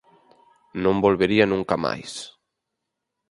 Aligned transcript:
Non 0.83 1.03
volvería 1.05 1.45
nunca 1.53 1.75
máis. 1.85 2.11